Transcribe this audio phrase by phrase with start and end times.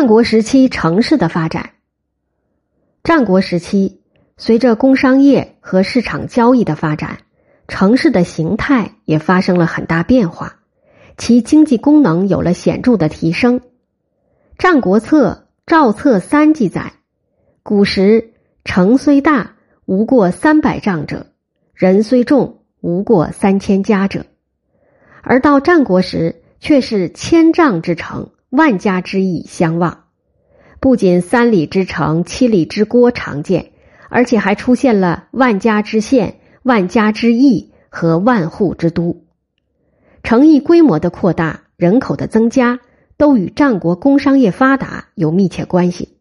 [0.00, 1.72] 战国时期城市的发展。
[3.02, 4.00] 战国时期，
[4.38, 7.18] 随着工商业和市场交易的发展，
[7.68, 10.56] 城市的形态也发生了很大变化，
[11.18, 13.60] 其经济功能有了显著的提升。
[14.56, 16.94] 《战国策·赵策三》记载
[17.62, 18.32] ：“古时
[18.64, 21.26] 城虽大，无过三百丈者；
[21.74, 24.24] 人虽众，无过三千家者。”
[25.20, 28.30] 而到战国时，却是千丈之城。
[28.50, 30.06] 万家之邑相望，
[30.80, 33.70] 不仅三里之城、七里之郭常见，
[34.08, 39.24] 而且还出现了万家之县、万家之邑和万户之都。
[40.24, 42.80] 城邑规模的扩大、人口的增加，
[43.16, 46.16] 都与战国工商业发达有密切关系。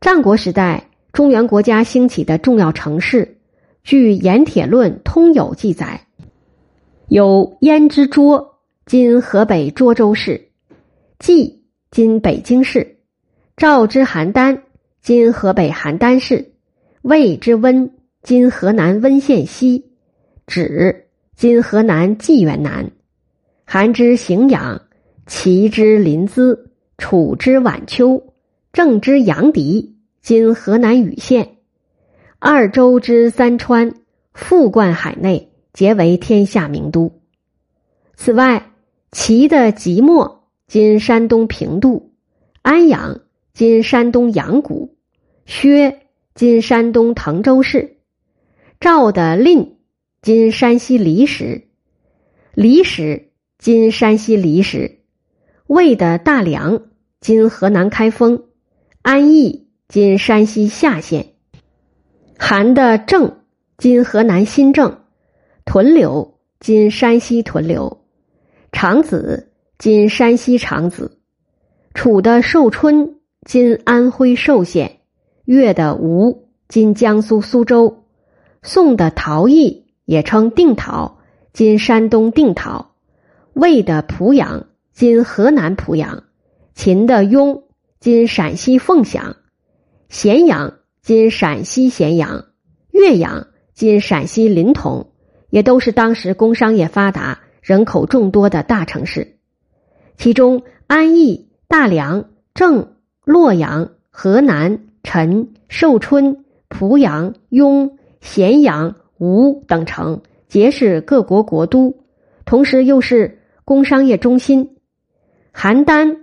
[0.00, 3.38] 战国时代，中原国家兴起的重要城市，
[3.82, 6.06] 据《盐铁论通有》记载，
[7.08, 8.50] 有燕之涿
[8.86, 10.44] （今河北涿州市）。
[11.18, 12.98] 蓟今北京市，
[13.56, 14.60] 赵之邯郸
[15.02, 16.52] 今河北邯郸市，
[17.02, 17.90] 魏之温
[18.22, 19.90] 今河南温县西，
[20.46, 22.92] 芷今河南济源南，
[23.64, 24.80] 韩之荥阳，
[25.26, 26.56] 齐之临淄，
[26.98, 28.22] 楚之宛丘，
[28.72, 31.56] 郑之阳翟今河南禹县，
[32.38, 33.92] 二州之三川，
[34.34, 37.20] 富冠海内，皆为天下名都。
[38.14, 38.70] 此外，
[39.10, 40.37] 齐的即墨。
[40.68, 42.12] 今山东平度，
[42.60, 43.22] 安阳
[43.54, 44.94] 今山东阳谷，
[45.46, 46.00] 薛
[46.34, 47.96] 今山东滕州市，
[48.78, 49.78] 赵的蔺
[50.20, 51.68] 今山西离石，
[52.52, 54.98] 离石今山西离石，
[55.68, 56.82] 魏的大梁
[57.18, 58.44] 今河南开封，
[59.00, 61.32] 安邑今山西夏县，
[62.38, 63.38] 韩的郑
[63.78, 65.00] 今河南新郑，
[65.64, 68.04] 屯留今山西屯留，
[68.70, 69.46] 长子。
[69.78, 71.18] 今山西长子，
[71.94, 73.14] 楚的寿春，
[73.46, 74.98] 今安徽寿县；
[75.44, 78.02] 越的吴，今江苏苏州；
[78.60, 81.20] 宋的陶邑，也称定陶，
[81.52, 82.96] 今山东定陶；
[83.52, 86.24] 魏的濮阳，今河南濮阳；
[86.74, 87.62] 秦的雍，
[88.00, 89.36] 今陕西凤翔；
[90.08, 92.46] 咸阳，今陕西咸阳；
[92.90, 95.12] 岳阳，今陕西临潼，
[95.50, 99.37] 也都是当时工商业发达、人口众多的大城市。
[100.18, 102.88] 其中，安邑、大梁、郑、
[103.24, 111.94] 洛阳、河南、陈、寿春、濮阳、雍、咸阳、吴等城，皆是各国国都，
[112.44, 114.70] 同时又是工商业中心。
[115.54, 116.16] 邯郸、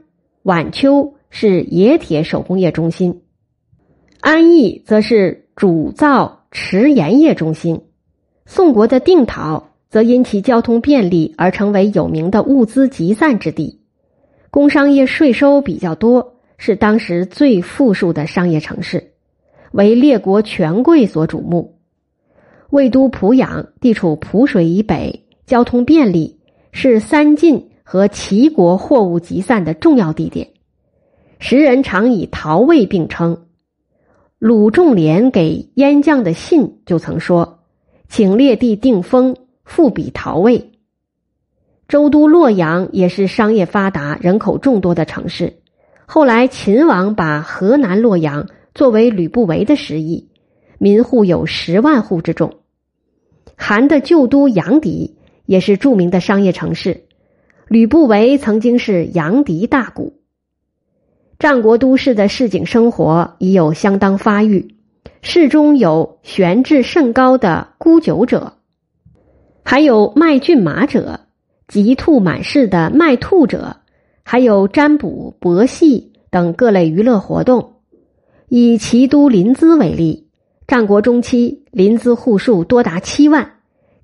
[0.44, 3.22] 宛丘是冶铁手工业中心，
[4.20, 7.86] 安邑则是铸造瓷盐业中心。
[8.46, 13.80] 宋国的定陶则因其交通便利而成为有名的物资集散之地。
[14.56, 19.12] 工商业税收比较多，是当时最富庶的商业城市，
[19.74, 21.78] 为列国权贵所瞩目。
[22.70, 26.40] 魏都濮阳地处濮水以北，交通便利，
[26.72, 30.52] 是三晋和齐国货物集散的重要地点。
[31.38, 33.48] 时人常以陶魏并称。
[34.40, 37.60] 鲁仲连给燕将的信就曾说
[38.08, 39.36] ：“请列地定封，
[39.66, 40.72] 复比陶魏。”
[41.88, 45.54] 周都洛阳也是商业发达、人口众多的城市。
[46.08, 50.30] 后来，秦王把河南洛阳作为吕不韦的食邑，
[50.80, 52.56] 民户有十万户之众。
[53.56, 57.06] 韩的旧都阳翟也是著名的商业城市，
[57.68, 60.14] 吕不韦曾经是阳翟大贾。
[61.38, 64.76] 战国都市的市井生活已有相当发育，
[65.22, 68.54] 市中有悬志甚高的沽酒者，
[69.64, 71.25] 还有卖骏马者。
[71.68, 73.78] 极兔满市的卖兔者，
[74.24, 77.74] 还有占卜、博戏等各类娱乐活动。
[78.48, 80.28] 以齐都临淄为例，
[80.68, 83.54] 战国中期临淄户数多达七万，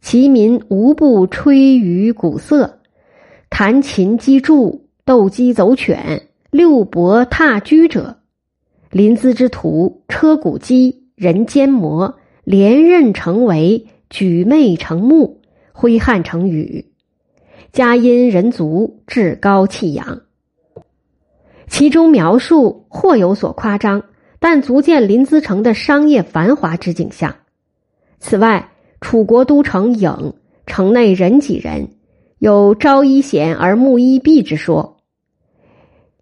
[0.02, 2.80] 其民无不吹竽鼓瑟、
[3.50, 8.18] 弹琴击筑、斗鸡走犬、六博踏车者。
[8.90, 15.42] 临淄之徒车鼓机，人肩磨，连刃成围，举妹成木，
[15.72, 16.91] 挥汗成雨。
[17.72, 20.24] 家殷人族志高气扬，
[21.68, 24.04] 其中描述或有所夸张，
[24.40, 27.34] 但足见临淄城的商业繁华之景象。
[28.20, 30.34] 此外，楚国都城郢，
[30.66, 31.94] 城内人挤人，
[32.40, 34.98] 有朝衣贤而暮衣蔽之说。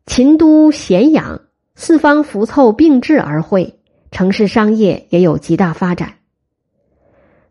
[0.05, 1.41] 秦都咸阳，
[1.73, 3.79] 四方浮凑并置而会，
[4.11, 6.13] 城市商业也有极大发展。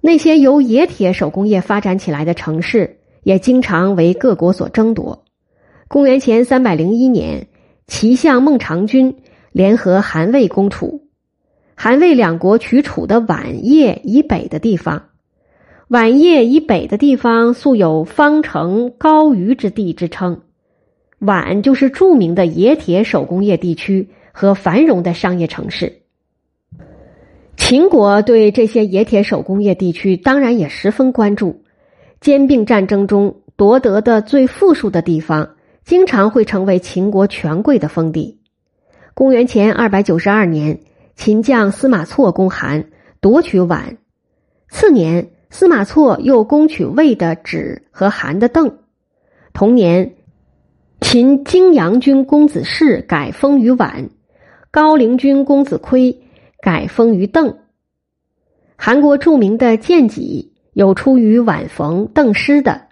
[0.00, 2.98] 那些由冶铁手工业发展起来的城市。
[3.29, 5.27] 也经常为各国所争夺。
[5.87, 7.49] 公元前三百零一年，
[7.87, 9.17] 齐相孟尝君
[9.53, 11.03] 联合韩魏攻楚，
[11.75, 15.11] 韩魏两国取楚的宛邺以北的地方。
[15.91, 20.41] 宛邺以北的地方素有“方城高于之地”之称，
[21.21, 26.01] 宛就是著名的冶铁手工业地区和繁荣的商业城市。
[27.59, 31.61] 秦国对这些冶铁手工业地区当然也十分关注。
[32.20, 38.41] 兼并战争中夺得的最富庶的地方，经常会成为秦国权贵的封地。
[39.15, 40.81] 公元前二百九十二年，
[41.17, 43.97] 秦将司马错攻韩，夺取宛。
[44.69, 48.79] 次年，司马错又攻取魏的芷和韩的邓。
[49.53, 50.14] 同年，
[51.00, 54.09] 秦荆阳君公子氏改封于宛，
[54.71, 56.21] 高陵君公子亏
[56.61, 57.59] 改封于邓。
[58.76, 60.53] 韩国著名的剑戟。
[60.79, 62.83] 有出于宛冯邓师的，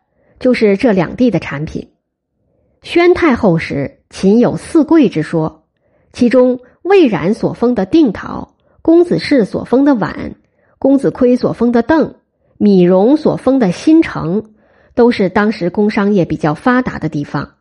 [0.40, 1.90] 就是这两地的产品。
[2.82, 5.62] 宣太后时，秦有四贵之说，
[6.12, 10.32] 其中魏冉所封的定陶，公子氏所封的宛，
[10.80, 12.16] 公子亏所封的邓，
[12.58, 14.42] 米荣所封的新城，
[14.96, 17.52] 都是当时工商业比较发达的地方，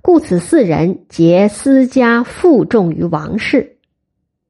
[0.00, 3.73] 故此四人皆私家负重于王室。